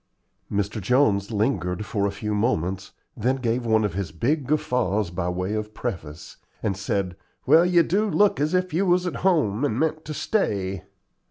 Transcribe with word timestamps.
Mr. 0.51 0.81
Jones 0.81 1.29
lingered 1.29 1.85
for 1.85 2.07
a 2.07 2.11
few 2.11 2.33
moments, 2.33 2.91
then 3.15 3.35
gave 3.35 3.67
one 3.67 3.83
of 3.85 3.93
his 3.93 4.11
big 4.11 4.47
guffaws 4.47 5.11
by 5.11 5.29
way 5.29 5.53
of 5.53 5.75
preface, 5.75 6.37
and 6.63 6.75
said: 6.75 7.15
"Well, 7.45 7.67
you 7.67 7.83
do 7.83 8.09
look 8.09 8.39
as 8.41 8.55
if 8.55 8.73
you 8.73 8.87
was 8.87 9.05
at 9.05 9.17
home 9.17 9.63
and 9.63 9.79
meant 9.79 10.03
to 10.05 10.15
stay. 10.15 10.85